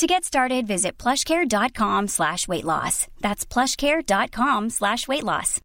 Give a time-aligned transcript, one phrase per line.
[0.00, 3.06] To get started, visit plushcare.com slash weight loss.
[3.20, 5.60] That's plushcare.com slash weight loss.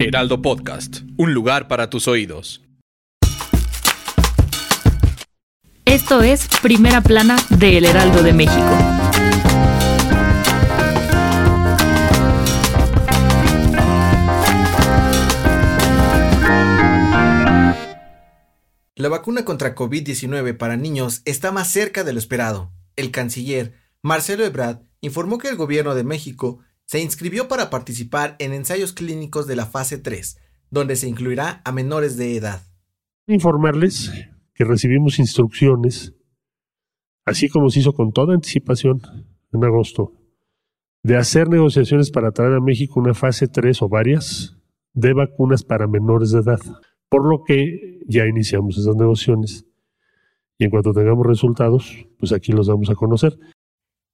[0.00, 2.62] Heraldo Podcast, un lugar para tus oídos.
[5.84, 8.97] Esto es Primera Plana de El Heraldo de México.
[18.98, 22.72] La vacuna contra COVID-19 para niños está más cerca de lo esperado.
[22.96, 28.52] El canciller Marcelo Ebrard informó que el gobierno de México se inscribió para participar en
[28.52, 32.60] ensayos clínicos de la fase 3, donde se incluirá a menores de edad.
[33.28, 34.10] Informarles
[34.52, 36.12] que recibimos instrucciones,
[37.24, 39.00] así como se hizo con toda anticipación
[39.52, 40.12] en agosto,
[41.04, 44.56] de hacer negociaciones para traer a México una fase 3 o varias
[44.92, 46.60] de vacunas para menores de edad.
[47.08, 49.64] Por lo que ya iniciamos esas negociaciones
[50.58, 53.38] y en cuanto tengamos resultados, pues aquí los vamos a conocer.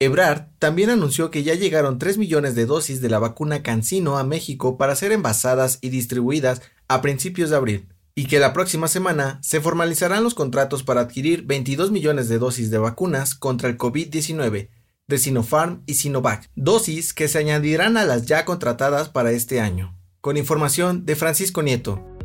[0.00, 4.22] Ebrard también anunció que ya llegaron 3 millones de dosis de la vacuna Cancino a
[4.22, 9.40] México para ser envasadas y distribuidas a principios de abril, y que la próxima semana
[9.42, 14.68] se formalizarán los contratos para adquirir 22 millones de dosis de vacunas contra el COVID-19
[15.08, 19.98] de Sinopharm y Sinovac, dosis que se añadirán a las ya contratadas para este año.
[20.20, 22.17] Con información de Francisco Nieto.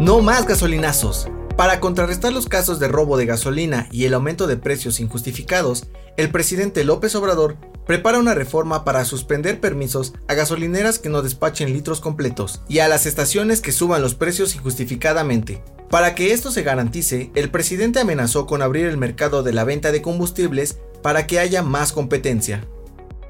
[0.00, 1.28] No más gasolinazos.
[1.56, 6.30] Para contrarrestar los casos de robo de gasolina y el aumento de precios injustificados, el
[6.30, 7.56] presidente López Obrador
[7.86, 12.88] prepara una reforma para suspender permisos a gasolineras que no despachen litros completos y a
[12.88, 15.62] las estaciones que suban los precios injustificadamente.
[15.90, 19.92] Para que esto se garantice, el presidente amenazó con abrir el mercado de la venta
[19.92, 22.66] de combustibles para que haya más competencia.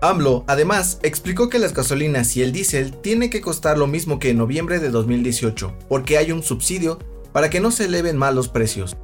[0.08, 4.30] AMLO, además, explicó que las gasolinas y el diésel tienen que costar lo mismo que
[4.30, 6.98] en noviembre de 2018, porque hay un subsidio
[7.32, 8.96] para que no se eleven más los precios.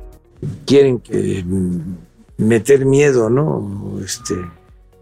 [0.67, 1.03] Quieren
[1.47, 3.99] mm, meter miedo, ¿no?
[4.05, 4.35] Este,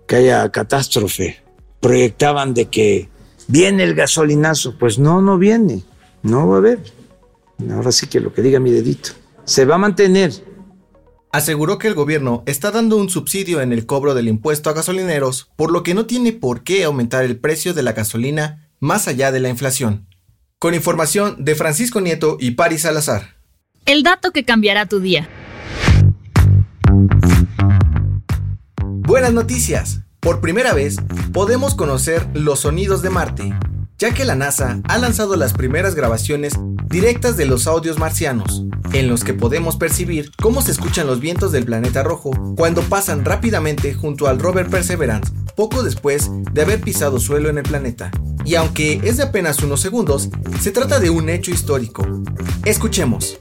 [0.07, 1.39] que haya catástrofe.
[1.81, 3.09] Proyectaban de que
[3.47, 4.77] viene el gasolinazo.
[4.79, 5.83] Pues no, no viene.
[6.23, 6.81] No va a haber.
[7.71, 9.11] Ahora sí que lo que diga mi dedito.
[9.45, 10.33] Se va a mantener
[11.31, 15.51] Aseguró que el gobierno está dando un subsidio en el cobro del impuesto a gasolineros,
[15.57, 19.31] por lo que no tiene por qué aumentar el precio de la gasolina más allá
[19.31, 20.07] de la inflación.
[20.59, 23.37] Con información de Francisco Nieto y Paris Salazar.
[23.85, 25.29] El dato que cambiará tu día.
[28.81, 30.01] Buenas noticias.
[30.21, 30.97] Por primera vez
[31.33, 33.55] podemos conocer los sonidos de Marte,
[33.99, 36.55] ya que la NASA ha lanzado las primeras grabaciones
[36.87, 41.51] directas de los audios marcianos, en los que podemos percibir cómo se escuchan los vientos
[41.51, 47.19] del planeta rojo cuando pasan rápidamente junto al rover Perseverance, poco después de haber pisado
[47.19, 48.11] suelo en el planeta.
[48.45, 50.31] Y aunque es de apenas unos segundos,
[50.61, 52.07] se trata de un hecho histórico.
[52.65, 53.41] Escuchemos.